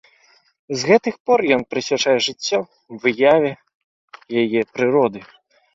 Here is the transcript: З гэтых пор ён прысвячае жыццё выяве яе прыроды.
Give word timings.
З 0.83 0.89
гэтых 0.91 1.15
пор 1.29 1.39
ён 1.59 1.67
прысвячае 1.73 2.15
жыццё 2.29 2.59
выяве 3.05 3.51
яе 4.47 4.61
прыроды. 4.77 5.19